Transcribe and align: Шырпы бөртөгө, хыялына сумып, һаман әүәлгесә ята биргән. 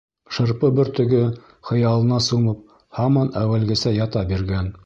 Шырпы 0.35 0.69
бөртөгө, 0.79 1.19
хыялына 1.69 2.19
сумып, 2.31 2.65
һаман 3.01 3.33
әүәлгесә 3.43 3.97
ята 4.01 4.29
биргән. 4.35 4.79